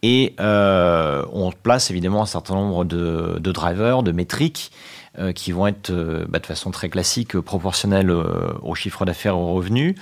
Et 0.03 0.35
euh, 0.39 1.23
on 1.33 1.51
place 1.51 1.89
évidemment 1.89 2.21
un 2.21 2.27
certain 2.27 2.53
nombre 2.55 2.85
de, 2.85 3.37
de 3.39 3.51
drivers, 3.51 4.03
de 4.03 4.11
métriques 4.11 4.71
euh, 5.17 5.31
qui 5.31 5.51
vont 5.51 5.65
être 5.65 5.91
bah, 6.29 6.39
de 6.39 6.45
façon 6.45 6.69
très 6.69 6.89
classique 6.89 7.39
proportionnelles 7.39 8.11
au 8.11 8.75
chiffre 8.75 9.05
d'affaires, 9.05 9.37
aux 9.37 9.53
revenus. 9.53 9.95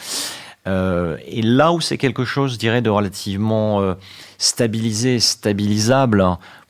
et 0.65 1.41
là 1.41 1.71
où 1.71 1.79
c'est 1.79 1.97
quelque 1.97 2.25
chose, 2.25 2.53
je 2.53 2.57
dirais, 2.57 2.81
de 2.81 2.89
relativement 2.89 3.95
stabilisé, 4.37 5.19
stabilisable 5.19 6.25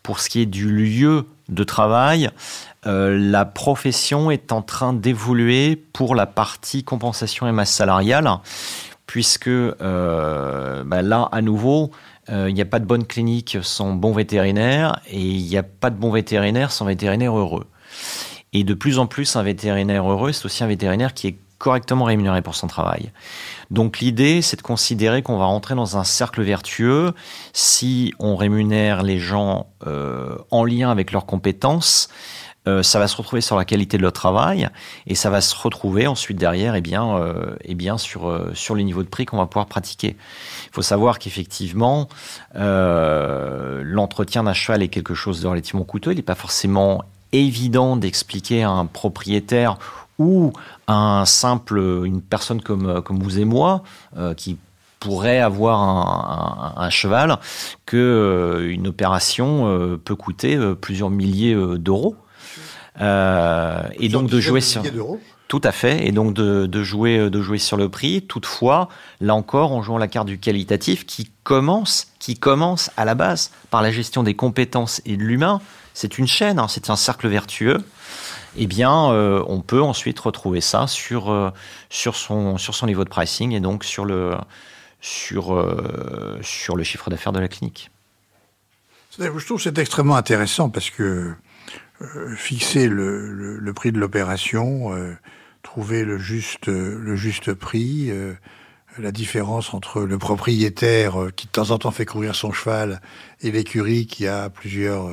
pour 0.05 0.19
ce 0.19 0.29
qui 0.29 0.39
est 0.41 0.45
du 0.45 0.69
lieu 0.69 1.25
de 1.49 1.63
travail, 1.63 2.29
euh, 2.85 3.17
la 3.19 3.43
profession 3.43 4.29
est 4.29 4.51
en 4.51 4.61
train 4.61 4.93
d'évoluer 4.93 5.75
pour 5.75 6.13
la 6.13 6.27
partie 6.27 6.83
compensation 6.83 7.47
et 7.47 7.51
masse 7.51 7.71
salariale, 7.71 8.29
puisque 9.07 9.47
euh, 9.47 10.83
bah 10.85 11.01
là, 11.01 11.27
à 11.31 11.41
nouveau, 11.41 11.89
euh, 12.29 12.45
il 12.49 12.53
n'y 12.53 12.61
a 12.61 12.65
pas 12.65 12.77
de 12.77 12.85
bonne 12.85 13.07
clinique 13.07 13.57
sans 13.63 13.93
bon 13.93 14.11
vétérinaire, 14.11 14.99
et 15.09 15.19
il 15.19 15.47
n'y 15.47 15.57
a 15.57 15.63
pas 15.63 15.89
de 15.89 15.97
bon 15.97 16.11
vétérinaire 16.11 16.71
sans 16.71 16.85
vétérinaire 16.85 17.35
heureux. 17.35 17.65
Et 18.53 18.63
de 18.63 18.75
plus 18.75 18.99
en 18.99 19.07
plus, 19.07 19.35
un 19.35 19.41
vétérinaire 19.41 20.07
heureux, 20.07 20.33
c'est 20.33 20.45
aussi 20.45 20.63
un 20.63 20.67
vétérinaire 20.67 21.15
qui 21.15 21.29
est 21.29 21.37
correctement 21.57 22.05
rémunéré 22.05 22.41
pour 22.41 22.55
son 22.55 22.67
travail. 22.67 23.11
Donc 23.71 23.99
l'idée, 23.99 24.41
c'est 24.41 24.57
de 24.57 24.61
considérer 24.61 25.21
qu'on 25.21 25.37
va 25.37 25.45
rentrer 25.45 25.75
dans 25.75 25.97
un 25.97 26.03
cercle 26.03 26.41
vertueux 26.43 27.13
si 27.53 28.13
on 28.19 28.35
rémunère 28.35 29.03
les 29.03 29.19
gens 29.19 29.67
euh, 29.87 30.37
en 30.51 30.65
lien 30.65 30.91
avec 30.91 31.11
leurs 31.11 31.25
compétences. 31.25 32.09
Euh, 32.67 32.81
ça 32.81 32.97
va 32.97 33.07
se 33.07 33.15
retrouver 33.15 33.41
sur 33.41 33.57
la 33.57 33.65
qualité 33.65 33.97
de 33.97 34.01
leur 34.01 34.11
travail 34.11 34.69
et 35.05 35.13
ça 35.13 35.29
va 35.29 35.39
se 35.39 35.55
retrouver 35.55 36.07
ensuite 36.07 36.37
derrière 36.37 36.73
eh 36.73 36.81
bien, 36.81 37.15
euh, 37.15 37.55
eh 37.63 37.75
bien 37.75 37.99
sur, 37.99 38.41
sur 38.55 38.73
les 38.73 38.83
niveaux 38.83 39.03
de 39.03 39.07
prix 39.07 39.25
qu'on 39.25 39.37
va 39.37 39.45
pouvoir 39.45 39.67
pratiquer. 39.67 40.15
Il 40.65 40.73
faut 40.73 40.81
savoir 40.81 41.19
qu'effectivement, 41.19 42.09
l'entretien 42.55 44.43
d'un 44.43 44.53
cheval 44.53 44.81
est 44.81 44.87
quelque 44.87 45.13
chose 45.13 45.41
de 45.41 45.47
relativement 45.47 45.83
coûteux. 45.83 46.11
Il 46.11 46.15
n'est 46.15 46.23
pas 46.23 46.35
forcément 46.35 47.03
évident 47.31 47.97
d'expliquer 47.97 48.63
à 48.63 48.69
un 48.69 48.85
propriétaire 48.85 49.77
ou 50.19 50.53
un 50.87 51.25
simple, 51.25 51.79
une 52.05 52.21
personne 52.21 52.61
comme, 52.61 53.01
comme 53.01 53.19
vous 53.19 53.39
et 53.39 53.45
moi, 53.45 53.83
euh, 54.17 54.33
qui 54.33 54.57
pourrait 54.99 55.39
avoir 55.39 55.81
un, 55.81 56.73
un, 56.77 56.81
un 56.81 56.89
cheval, 56.89 57.37
que 57.85 57.97
euh, 57.97 58.71
une 58.71 58.87
opération 58.87 59.67
euh, 59.67 59.97
peut 60.03 60.15
coûter 60.15 60.57
plusieurs 60.79 61.09
milliers 61.09 61.55
d'euros. 61.77 62.15
et 62.99 64.09
donc 64.09 64.29
de 64.29 64.39
jouer 64.39 64.61
sur 64.61 64.83
tout 65.47 65.61
à 65.63 65.71
fait, 65.71 66.07
et 66.07 66.11
donc 66.11 66.33
de, 66.33 66.65
de, 66.65 66.83
jouer 66.83 67.29
de 67.29 67.41
jouer 67.41 67.59
sur 67.59 67.77
le 67.77 67.87
prix. 67.87 68.23
Toutefois, 68.23 68.89
là 69.21 69.35
encore, 69.35 69.73
en 69.73 69.83
jouant 69.83 69.99
la 69.99 70.07
carte 70.07 70.25
du 70.25 70.39
qualitatif, 70.39 71.05
qui 71.05 71.29
commence 71.43 72.07
qui 72.17 72.35
commence 72.35 72.89
à 72.97 73.05
la 73.05 73.13
base 73.13 73.51
par 73.69 73.83
la 73.83 73.91
gestion 73.91 74.23
des 74.23 74.33
compétences 74.33 75.03
et 75.05 75.17
de 75.17 75.21
l'humain. 75.21 75.61
C'est 75.93 76.17
une 76.17 76.25
chaîne, 76.25 76.57
hein, 76.57 76.65
c'est 76.67 76.89
un 76.89 76.95
cercle 76.95 77.27
vertueux 77.27 77.77
eh 78.57 78.67
bien, 78.67 79.11
euh, 79.11 79.43
on 79.47 79.61
peut 79.61 79.81
ensuite 79.81 80.19
retrouver 80.19 80.61
ça 80.61 80.87
sur, 80.87 81.29
euh, 81.29 81.51
sur, 81.89 82.15
son, 82.15 82.57
sur 82.57 82.75
son 82.75 82.87
niveau 82.87 83.03
de 83.03 83.09
pricing 83.09 83.51
et 83.51 83.59
donc 83.59 83.83
sur 83.83 84.05
le, 84.05 84.35
sur, 85.01 85.53
euh, 85.53 86.39
sur 86.41 86.75
le 86.75 86.83
chiffre 86.83 87.09
d'affaires 87.09 87.33
de 87.33 87.39
la 87.39 87.47
clinique. 87.47 87.91
Je 89.17 89.45
trouve 89.45 89.61
c'est 89.61 89.77
extrêmement 89.77 90.17
intéressant 90.17 90.69
parce 90.69 90.89
que 90.89 91.33
fixer 92.35 92.89
le, 92.89 93.31
le, 93.31 93.57
le, 93.57 93.73
prix 93.73 93.93
de 93.93 93.97
l'opération, 93.97 94.91
trouver 95.63 96.03
le 96.03 96.17
juste, 96.17 96.67
le 96.67 97.15
juste 97.15 97.53
prix, 97.53 98.11
la 98.97 99.11
différence 99.13 99.73
entre 99.73 100.01
le 100.01 100.17
propriétaire 100.17 101.27
qui 101.37 101.47
de 101.47 101.51
temps 101.51 101.71
en 101.71 101.77
temps 101.77 101.91
fait 101.91 102.05
courir 102.05 102.35
son 102.35 102.51
cheval 102.51 102.99
et 103.39 103.51
l'écurie 103.51 104.05
qui 104.05 104.27
a 104.27 104.49
plusieurs, 104.49 105.09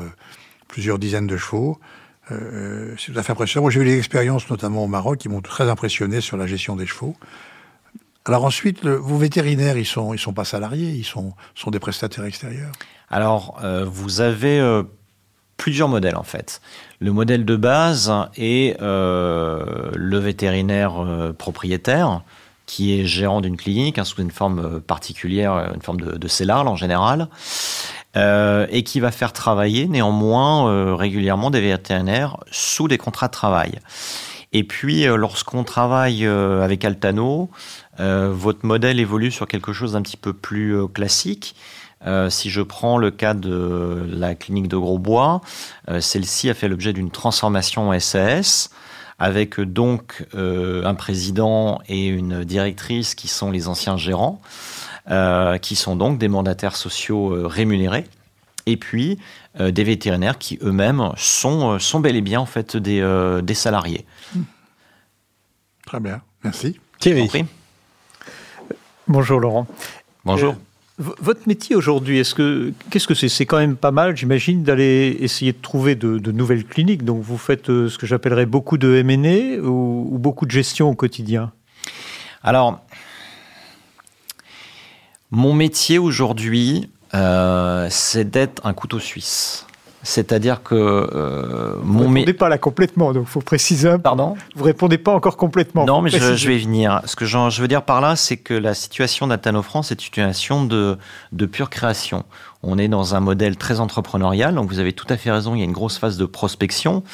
plusieurs 0.66 0.98
dizaines 0.98 1.28
de 1.28 1.36
chevaux, 1.36 1.78
euh, 2.30 2.94
c'est 2.98 3.12
tout 3.12 3.18
à 3.18 3.22
fait 3.22 3.32
impressionnant. 3.32 3.62
Moi, 3.62 3.70
j'ai 3.70 3.80
eu 3.80 3.84
des 3.84 3.98
expériences, 3.98 4.48
notamment 4.48 4.84
au 4.84 4.86
Maroc, 4.86 5.18
qui 5.18 5.28
m'ont 5.28 5.40
très 5.40 5.68
impressionné 5.68 6.20
sur 6.20 6.36
la 6.36 6.46
gestion 6.46 6.76
des 6.76 6.86
chevaux. 6.86 7.16
Alors 8.24 8.44
ensuite, 8.44 8.84
vos 8.84 9.18
vétérinaires, 9.18 9.76
ils 9.76 9.86
sont, 9.86 10.14
ils 10.14 10.18
sont 10.18 10.32
pas 10.32 10.44
salariés, 10.44 10.90
ils 10.90 11.04
sont, 11.04 11.32
sont 11.56 11.70
des 11.70 11.80
prestataires 11.80 12.24
extérieurs. 12.24 12.70
Alors, 13.10 13.58
euh, 13.64 13.84
vous 13.84 14.20
avez 14.20 14.60
euh, 14.60 14.84
plusieurs 15.56 15.88
modèles 15.88 16.16
en 16.16 16.22
fait. 16.22 16.60
Le 17.00 17.12
modèle 17.12 17.44
de 17.44 17.56
base 17.56 18.12
est 18.36 18.80
euh, 18.80 19.90
le 19.94 20.18
vétérinaire 20.18 21.02
euh, 21.04 21.32
propriétaire 21.32 22.22
qui 22.66 22.98
est 22.98 23.06
gérant 23.06 23.40
d'une 23.40 23.56
clinique 23.56 23.98
hein, 23.98 24.04
sous 24.04 24.22
une 24.22 24.30
forme 24.30 24.80
particulière, 24.80 25.72
une 25.74 25.82
forme 25.82 26.00
de, 26.00 26.16
de 26.16 26.28
CELARL 26.28 26.68
en 26.68 26.76
général 26.76 27.28
euh, 28.14 28.66
et 28.68 28.82
qui 28.82 29.00
va 29.00 29.10
faire 29.10 29.32
travailler 29.32 29.88
néanmoins 29.88 30.68
euh, 30.68 30.94
régulièrement 30.94 31.50
des 31.50 31.62
vétérinaires 31.62 32.36
sous 32.50 32.86
des 32.86 32.98
contrats 32.98 33.28
de 33.28 33.32
travail. 33.32 33.78
Et 34.52 34.64
puis, 34.64 35.06
euh, 35.06 35.16
lorsqu'on 35.16 35.64
travaille 35.64 36.26
avec 36.26 36.84
Altano, 36.84 37.48
votre 37.98 38.66
modèle 38.66 39.00
évolue 39.00 39.30
sur 39.30 39.48
quelque 39.48 39.72
chose 39.72 39.92
d'un 39.92 40.02
petit 40.02 40.18
peu 40.18 40.34
plus 40.34 40.88
classique. 40.88 41.54
si 42.28 42.50
je 42.50 42.60
prends 42.60 42.98
le 42.98 43.10
cas 43.10 43.32
de 43.32 44.06
la 44.10 44.34
clinique 44.34 44.68
de 44.68 44.76
Grosbois, 44.76 45.40
celle-ci 46.00 46.50
a 46.50 46.54
fait 46.54 46.68
l'objet 46.68 46.92
d'une 46.92 47.10
transformation 47.10 47.98
SAS 48.00 48.70
avec 49.18 49.60
donc 49.60 50.26
un 50.34 50.94
président 50.94 51.80
et 51.86 52.08
une 52.08 52.44
directrice 52.44 53.14
qui 53.14 53.28
sont 53.28 53.50
les 53.50 53.68
anciens 53.68 53.96
gérants 53.96 54.40
qui 55.06 55.76
sont 55.76 55.96
donc 55.96 56.18
des 56.18 56.28
mandataires 56.28 56.76
sociaux 56.76 57.34
euh, 57.34 57.46
rémunérés, 57.46 58.04
et 58.66 58.76
puis 58.76 59.18
euh, 59.60 59.70
des 59.70 59.84
vétérinaires 59.84 60.38
qui 60.38 60.58
eux-mêmes 60.62 61.10
sont, 61.16 61.78
sont 61.78 62.00
bel 62.00 62.16
et 62.16 62.20
bien 62.20 62.40
en 62.40 62.46
fait 62.46 62.76
des, 62.76 63.00
euh, 63.00 63.42
des 63.42 63.54
salariés. 63.54 64.06
Mmh. 64.34 64.40
Très 65.86 66.00
bien, 66.00 66.22
merci. 66.44 66.78
Thierry. 66.98 67.28
Bonjour 69.08 69.40
Laurent. 69.40 69.66
Bonjour. 70.24 70.54
Euh, 70.54 70.56
votre 70.98 71.48
métier 71.48 71.74
aujourd'hui, 71.74 72.18
est-ce 72.18 72.34
que 72.34 72.72
qu'est-ce 72.90 73.08
que 73.08 73.14
c'est? 73.14 73.28
C'est 73.28 73.46
quand 73.46 73.58
même 73.58 73.76
pas 73.76 73.90
mal, 73.90 74.16
j'imagine, 74.16 74.62
d'aller 74.62 75.16
essayer 75.20 75.52
de 75.52 75.60
trouver 75.60 75.94
de, 75.96 76.18
de, 76.18 76.32
nouvelles 76.32 76.64
cliniques. 76.64 77.04
Donc 77.04 77.22
vous 77.22 77.38
faites 77.38 77.70
euh, 77.70 77.88
ce 77.88 77.98
que 77.98 78.06
j'appellerais 78.06 78.46
beaucoup 78.46 78.78
de 78.78 78.94
M&A 78.96 79.60
ou, 79.60 80.08
ou, 80.12 80.18
beaucoup 80.18 80.46
de 80.46 80.50
gestion 80.50 80.88
au 80.88 80.94
quotidien? 80.94 81.52
Alors, 82.42 82.84
mon 85.32 85.54
métier 85.54 85.98
aujourd'hui, 85.98 86.90
euh, 87.14 87.88
c'est 87.90 88.30
d'être 88.30 88.64
un 88.64 88.74
couteau 88.74 89.00
suisse. 89.00 89.66
C'est-à-dire 90.04 90.62
que 90.62 90.74
euh, 90.74 91.76
mon 91.84 92.04
Vous 92.04 92.10
ne 92.10 92.14
répondez 92.18 92.32
pas 92.32 92.48
là 92.48 92.58
complètement, 92.58 93.12
donc 93.12 93.26
faut 93.28 93.40
préciser. 93.40 93.88
Un... 93.88 93.98
Pardon? 93.98 94.36
Vous 94.56 94.64
répondez 94.64 94.98
pas 94.98 95.12
encore 95.12 95.36
complètement. 95.36 95.86
Non, 95.86 96.02
mais 96.02 96.10
je, 96.10 96.34
je, 96.34 96.48
vais 96.48 96.56
y 96.56 96.62
venir. 96.62 97.00
Ce 97.06 97.14
que 97.16 97.24
je 97.24 97.60
veux 97.60 97.68
dire 97.68 97.82
par 97.82 98.00
là, 98.00 98.16
c'est 98.16 98.36
que 98.36 98.52
la 98.52 98.74
situation 98.74 99.28
d'Atano 99.28 99.62
France 99.62 99.90
est 99.90 99.94
une 99.94 100.00
situation 100.00 100.64
de, 100.64 100.98
de 101.30 101.46
pure 101.46 101.70
création. 101.70 102.24
On 102.62 102.78
est 102.78 102.88
dans 102.88 103.14
un 103.14 103.20
modèle 103.20 103.56
très 103.56 103.80
entrepreneurial, 103.80 104.56
donc 104.56 104.68
vous 104.68 104.80
avez 104.80 104.92
tout 104.92 105.06
à 105.08 105.16
fait 105.16 105.30
raison. 105.30 105.54
Il 105.54 105.58
y 105.58 105.62
a 105.62 105.66
une 105.66 105.72
grosse 105.72 105.98
phase 105.98 106.16
de 106.16 106.26
prospection, 106.26 107.04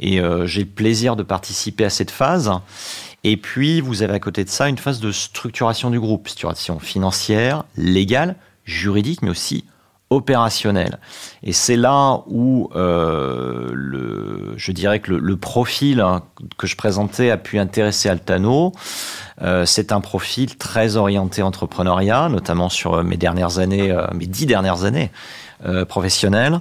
et 0.00 0.18
euh, 0.18 0.46
j'ai 0.46 0.60
le 0.60 0.66
plaisir 0.66 1.16
de 1.16 1.22
participer 1.22 1.84
à 1.84 1.90
cette 1.90 2.10
phase. 2.10 2.50
Et 3.24 3.38
puis, 3.38 3.80
vous 3.80 4.02
avez 4.02 4.14
à 4.14 4.20
côté 4.20 4.44
de 4.44 4.50
ça 4.50 4.68
une 4.68 4.78
phase 4.78 5.00
de 5.00 5.10
structuration 5.10 5.90
du 5.90 5.98
groupe, 5.98 6.28
structuration 6.28 6.78
financière, 6.78 7.64
légale, 7.76 8.36
juridique, 8.64 9.22
mais 9.22 9.30
aussi 9.30 9.64
opérationnel. 10.10 10.98
Et 11.42 11.52
c'est 11.52 11.76
là 11.76 12.22
où 12.26 12.70
euh, 12.76 13.70
le, 13.72 14.52
je 14.56 14.72
dirais 14.72 15.00
que 15.00 15.12
le, 15.12 15.36
profil 15.36 16.00
hein, 16.00 16.22
que 16.58 16.66
je 16.66 16.76
présentais 16.76 17.30
a 17.30 17.38
pu 17.38 17.58
intéresser 17.58 18.10
Altano. 18.10 18.72
Euh, 19.42 19.64
c'est 19.64 19.90
un 19.90 20.00
profil 20.00 20.56
très 20.56 20.96
orienté 20.96 21.42
entrepreneuriat, 21.42 22.28
notamment 22.28 22.68
sur 22.68 23.02
mes 23.02 23.16
dernières 23.16 23.58
années, 23.58 23.90
euh, 23.90 24.06
mes 24.14 24.26
dix 24.26 24.46
dernières 24.46 24.84
années 24.84 25.10
professionnelles. 25.88 26.60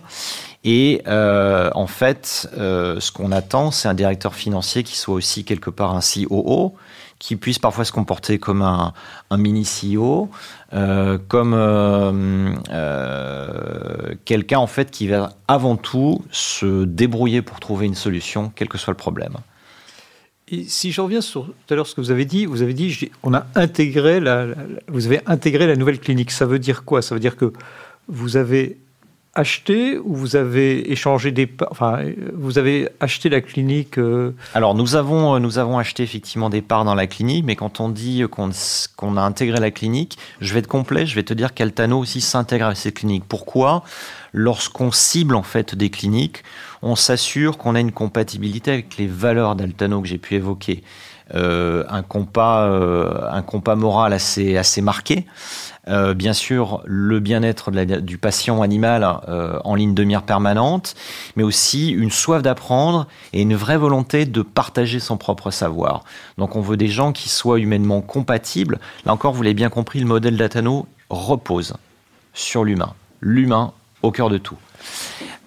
Et 0.63 1.01
en 1.05 1.87
fait, 1.87 2.49
ce 2.55 3.11
qu'on 3.11 3.31
attend, 3.31 3.71
c'est 3.71 3.87
un 3.87 3.93
directeur 3.93 4.33
financier 4.35 4.83
qui 4.83 4.97
soit 4.97 5.15
aussi 5.15 5.43
quelque 5.43 5.69
part 5.69 5.95
un 5.95 5.99
COO, 5.99 6.75
qui 7.23 7.37
puisse 7.37 7.57
parfois 7.57 7.85
se 7.85 7.93
comporter 7.93 8.37
comme 8.37 8.61
un, 8.61 8.93
mini 9.37 9.63
CEO, 9.63 10.29
euh, 10.73 11.17
comme 11.29 11.53
euh, 11.53 12.53
euh, 12.69 14.13
quelqu'un 14.25 14.59
en 14.59 14.67
fait 14.67 14.91
qui 14.91 15.07
va 15.07 15.31
avant 15.47 15.77
tout 15.77 16.21
se 16.31 16.83
débrouiller 16.83 17.41
pour 17.41 17.61
trouver 17.61 17.85
une 17.85 17.95
solution, 17.95 18.51
quel 18.53 18.67
que 18.67 18.77
soit 18.77 18.91
le 18.91 18.97
problème. 18.97 19.37
Si 20.67 20.91
je 20.91 20.99
reviens 20.99 21.21
sur 21.21 21.45
tout 21.45 21.73
à 21.73 21.75
l'heure 21.75 21.87
ce 21.87 21.95
que 21.95 22.01
vous 22.01 22.11
avez 22.11 22.25
dit, 22.25 22.45
vous 22.45 22.61
avez 22.61 22.73
dit 22.73 23.09
on 23.23 23.33
a 23.33 23.45
intégré 23.55 24.19
la, 24.19 24.47
vous 24.89 25.05
avez 25.05 25.21
intégré 25.25 25.65
la 25.65 25.77
nouvelle 25.77 26.01
clinique. 26.01 26.29
Ça 26.29 26.45
veut 26.45 26.59
dire 26.59 26.83
quoi? 26.83 27.01
Ça 27.01 27.15
veut 27.15 27.21
dire 27.21 27.37
que 27.37 27.53
vous 28.09 28.35
avez 28.35 28.79
acheté 29.35 29.97
ou 29.97 30.15
vous 30.15 30.35
avez 30.35 30.91
échangé 30.91 31.31
des 31.31 31.49
enfin 31.71 32.03
vous 32.33 32.59
avez 32.59 32.89
acheté 32.99 33.29
la 33.29 33.41
clinique 33.41 33.97
euh 33.97 34.35
Alors 34.53 34.75
nous 34.75 34.95
avons 34.95 35.35
euh, 35.35 35.39
nous 35.39 35.57
avons 35.57 35.79
acheté 35.79 36.03
effectivement 36.03 36.51
des 36.51 36.61
parts 36.61 36.85
dans 36.85 36.93
la 36.93 37.07
clinique 37.07 37.43
mais 37.45 37.55
quand 37.55 37.79
on 37.79 37.89
dit 37.89 38.23
qu'on 38.29 38.51
qu'on 38.95 39.17
a 39.17 39.21
intégré 39.21 39.59
la 39.59 39.71
clinique, 39.71 40.17
je 40.39 40.53
vais 40.53 40.59
être 40.59 40.67
complet, 40.67 41.05
je 41.05 41.15
vais 41.15 41.23
te 41.23 41.33
dire 41.33 41.53
qu'Altano 41.53 41.99
aussi 41.99 42.21
s'intègre 42.21 42.67
à 42.67 42.75
cette 42.75 42.95
clinique. 42.95 43.23
Pourquoi? 43.27 43.83
Lorsqu'on 44.33 44.91
cible 44.91 45.35
en 45.35 45.43
fait 45.43 45.75
des 45.75 45.89
cliniques, 45.89 46.43
on 46.81 46.95
s'assure 46.95 47.57
qu'on 47.57 47.75
a 47.75 47.79
une 47.79 47.91
compatibilité 47.91 48.71
avec 48.71 48.97
les 48.97 49.07
valeurs 49.07 49.55
d'Altano 49.55 50.01
que 50.01 50.07
j'ai 50.07 50.17
pu 50.17 50.35
évoquer. 50.35 50.83
Euh, 51.35 51.83
un 51.89 52.03
compas 52.03 52.67
euh, 52.67 53.27
un 53.31 53.41
compas 53.41 53.75
moral 53.75 54.13
assez 54.13 54.81
marqué 54.81 55.25
euh, 55.87 56.13
bien 56.13 56.33
sûr 56.33 56.81
le 56.85 57.19
bien-être 57.19 57.71
du 57.71 58.19
patient 58.19 58.61
animal 58.61 59.03
en 59.63 59.75
ligne 59.75 59.93
de 59.93 60.03
mire 60.03 60.23
permanente, 60.23 60.95
mais 61.35 61.43
aussi 61.43 61.89
une 61.89 62.11
soif 62.11 62.41
d'apprendre 62.41 63.07
et 63.33 63.41
une 63.41 63.55
vraie 63.55 63.77
volonté 63.77 64.25
de 64.25 64.41
partager 64.41 64.99
son 64.99 65.17
propre 65.17 65.51
savoir. 65.51 66.03
Donc 66.37 66.55
on 66.55 66.61
veut 66.61 66.77
des 66.77 66.87
gens 66.87 67.11
qui 67.11 67.29
soient 67.29 67.59
humainement 67.59 68.01
compatibles. 68.01 68.79
Là 69.05 69.13
encore, 69.13 69.33
vous 69.33 69.43
l'avez 69.43 69.53
bien 69.53 69.69
compris, 69.69 69.99
le 69.99 70.05
modèle 70.05 70.37
d'Atano 70.37 70.87
repose 71.09 71.73
sur 72.33 72.63
l'humain. 72.63 72.93
L'humain 73.19 73.73
au 74.03 74.11
cœur 74.11 74.29
de 74.29 74.37
tout. 74.37 74.57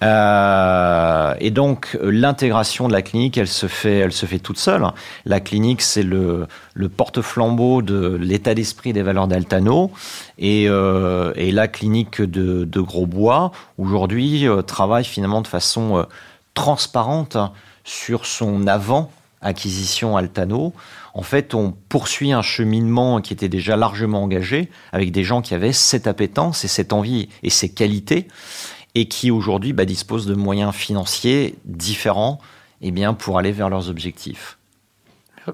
Euh, 0.03 1.35
et 1.41 1.51
donc 1.51 1.97
l'intégration 2.03 2.89
de 2.89 2.93
la 2.93 3.03
clinique, 3.03 3.39
elle 3.39 3.49
se 3.49 3.67
fait, 3.67 3.99
elle 3.99 4.13
se 4.13 4.27
fait 4.27 4.39
toute 4.39 4.59
seule. 4.59 4.87
La 5.25 5.41
clinique, 5.41 5.83
c'est 5.83 6.03
le, 6.03 6.47
porte-flambeau 6.97 7.83
de 7.83 8.17
l'état 8.21 8.55
d'esprit 8.55 8.93
des 8.93 9.03
valeurs 9.03 9.29
d'Altano, 9.29 9.91
et, 10.39 10.67
euh, 10.69 11.33
la 11.37 11.69
clinique 11.69 12.21
de, 12.21 12.81
Grosbois 12.81 13.53
aujourd'hui 13.79 14.47
euh, 14.47 14.63
travaille 14.63 15.05
finalement 15.05 15.41
de 15.41 15.49
façon 15.49 16.07
transparente 16.55 17.39
sur 17.85 18.27
son 18.27 18.67
avant 18.67 19.11
acquisition 19.43 20.17
Altano. 20.17 20.73
En 21.15 21.23
fait, 21.23 21.55
on 21.55 21.73
poursuit 21.89 22.33
un 22.33 22.43
cheminement 22.43 23.21
qui 23.21 23.33
était 23.33 23.49
déjà 23.49 23.77
largement 23.77 24.23
engagé 24.23 24.71
avec 24.93 25.13
des 25.13 25.25
gens 25.25 25.41
qui 25.41 25.55
avaient 25.55 25.73
cette 25.73 26.07
appétence 26.07 26.65
et 26.65 26.69
cette 26.69 26.93
envie 26.93 27.29
et 27.43 27.51
ces 27.51 27.71
qualités 27.71 28.29
et 28.97 29.05
qui 29.05 29.31
aujourd'hui 29.31 29.75
bah, 29.75 29.85
disposent 29.85 30.25
de 30.25 30.35
moyens 30.35 30.75
financiers 30.75 31.55
différents 31.67 32.41
eh 32.81 32.91
bien, 32.91 33.13
pour 33.13 33.39
aller 33.39 33.53
vers 33.53 33.69
leurs 33.69 33.91
objectifs. 33.91 34.59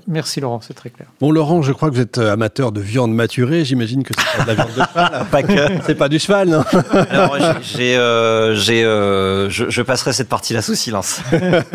Merci 0.06 0.40
Laurent, 0.40 0.60
c'est 0.60 0.74
très 0.74 0.90
clair. 0.90 1.08
Bon 1.20 1.30
Laurent, 1.30 1.62
je 1.62 1.72
crois 1.72 1.90
que 1.90 1.94
vous 1.94 2.00
êtes 2.00 2.18
euh, 2.18 2.32
amateur 2.32 2.72
de 2.72 2.80
viande 2.80 3.12
maturée. 3.12 3.64
J'imagine 3.64 4.02
que 4.02 4.12
c'est 4.16 4.36
pas 4.36 4.42
de 4.42 4.48
la 4.48 4.54
viande 4.54 4.68
de 4.68 4.82
cheval. 4.82 5.26
pas 5.30 5.42
que. 5.42 5.82
C'est 5.86 5.94
pas 5.94 6.08
du 6.08 6.18
cheval, 6.18 6.48
non 6.48 6.64
Alors 7.10 7.36
j'ai, 7.62 7.96
euh, 7.96 8.54
j'ai, 8.54 8.84
euh, 8.84 9.48
je, 9.50 9.70
je, 9.70 9.82
passerai 9.82 10.12
cette 10.12 10.28
partie-là 10.28 10.62
sous 10.62 10.74
silence. 10.74 11.20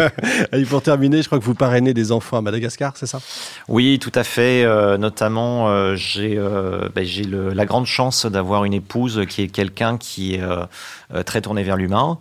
Et 0.53 0.63
pour 0.63 0.81
terminer, 0.81 1.21
je 1.21 1.27
crois 1.27 1.39
que 1.39 1.43
vous 1.43 1.55
parrainez 1.55 1.93
des 1.93 2.11
enfants 2.11 2.37
à 2.37 2.41
Madagascar, 2.41 2.93
c'est 2.95 3.07
ça? 3.07 3.19
Oui, 3.67 3.99
tout 3.99 4.11
à 4.15 4.23
fait. 4.23 4.63
Euh, 4.63 4.97
notamment, 4.97 5.69
euh, 5.69 5.95
j'ai, 5.95 6.35
euh, 6.37 6.89
ben, 6.93 7.03
j'ai 7.05 7.23
le, 7.23 7.49
la 7.49 7.65
grande 7.65 7.85
chance 7.85 8.25
d'avoir 8.25 8.65
une 8.65 8.73
épouse 8.73 9.25
qui 9.27 9.41
est 9.41 9.47
quelqu'un 9.47 9.97
qui 9.97 10.35
est 10.35 10.43
très 11.25 11.41
tourné 11.41 11.63
vers 11.63 11.77
l'humain. 11.77 12.19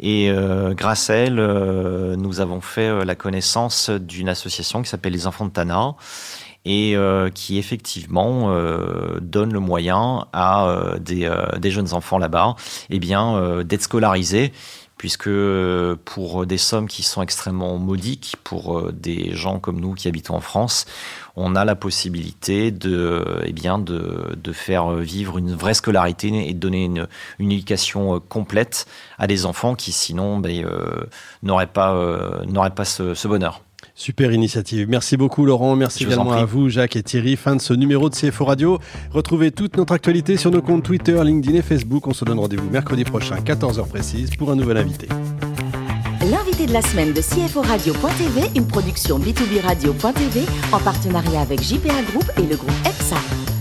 Et 0.00 0.32
grâce 0.70 1.10
à 1.10 1.14
elle, 1.14 1.36
nous 1.36 2.40
avons 2.40 2.60
fait 2.60 3.04
la 3.04 3.14
connaissance 3.14 3.90
d'une 3.90 4.28
association 4.28 4.82
qui 4.82 4.88
s'appelle 4.88 5.12
les 5.12 5.23
enfants 5.26 5.46
de 5.46 5.50
Tana 5.50 5.94
et 6.64 6.96
euh, 6.96 7.30
qui 7.30 7.58
effectivement 7.58 8.50
euh, 8.50 9.18
donne 9.20 9.52
le 9.52 9.60
moyen 9.60 10.26
à 10.32 10.66
euh, 10.66 10.98
des, 10.98 11.24
euh, 11.24 11.58
des, 11.58 11.70
jeunes 11.70 11.92
enfants 11.92 12.18
là-bas 12.18 12.56
eh 12.90 12.98
bien 12.98 13.62
d'être 13.64 13.82
scolarisés 13.82 14.52
puisque 14.96 15.28
pour 16.04 16.46
des 16.46 16.56
sommes 16.56 16.88
qui 16.88 17.02
sont 17.02 17.20
extrêmement 17.20 17.76
modiques 17.78 18.36
pour 18.44 18.92
des 18.92 19.34
gens 19.34 19.58
comme 19.58 19.80
nous 19.80 19.92
qui 19.92 20.08
habitons 20.08 20.36
en 20.36 20.40
France, 20.40 20.86
on 21.36 21.56
a 21.56 21.64
la 21.64 21.74
possibilité 21.74 22.70
de, 22.70 23.42
eh 23.44 23.52
bien, 23.52 23.78
de, 23.78 24.52
faire 24.52 24.90
vivre 24.92 25.36
une 25.36 25.52
vraie 25.52 25.74
scolarité 25.74 26.48
et 26.48 26.54
de 26.54 26.58
donner 26.58 26.84
une, 26.84 27.08
éducation 27.40 28.20
complète 28.20 28.86
à 29.18 29.26
des 29.26 29.46
enfants 29.46 29.74
qui 29.74 29.90
sinon 29.90 30.38
ben, 30.38 30.64
n'auraient 31.42 31.66
pas, 31.66 31.92
pas 32.74 32.84
ce 32.84 33.28
bonheur. 33.28 33.60
Super 33.96 34.32
initiative. 34.32 34.88
Merci 34.88 35.16
beaucoup 35.16 35.46
Laurent. 35.46 35.76
Merci 35.76 36.02
Je 36.04 36.08
également 36.08 36.32
à 36.32 36.44
vous 36.44 36.68
Jacques 36.68 36.96
et 36.96 37.02
Thierry. 37.02 37.36
Fin 37.36 37.54
de 37.54 37.60
ce 37.60 37.72
numéro 37.72 38.10
de 38.10 38.14
CFO 38.14 38.44
Radio. 38.44 38.78
Retrouvez 39.12 39.52
toute 39.52 39.76
notre 39.76 39.92
actualité 39.92 40.36
sur 40.36 40.50
nos 40.50 40.62
comptes 40.62 40.82
Twitter, 40.82 41.22
LinkedIn 41.22 41.58
et 41.58 41.62
Facebook. 41.62 42.06
On 42.08 42.12
se 42.12 42.24
donne 42.24 42.40
rendez-vous 42.40 42.68
mercredi 42.70 43.04
prochain, 43.04 43.36
14h 43.36 43.86
précise, 43.86 44.30
pour 44.36 44.50
un 44.50 44.56
nouvel 44.56 44.78
invité. 44.78 45.06
L'invité 46.28 46.66
de 46.66 46.72
la 46.72 46.82
semaine 46.82 47.12
de 47.12 47.20
CFO 47.20 47.60
Radio.tv, 47.60 48.50
une 48.56 48.66
production 48.66 49.18
B2B 49.18 49.60
Radio.tv 49.62 50.40
en 50.72 50.80
partenariat 50.80 51.42
avec 51.42 51.62
JPA 51.62 52.02
Group 52.10 52.30
et 52.38 52.42
le 52.42 52.56
groupe 52.56 52.72
EPSA. 52.86 53.53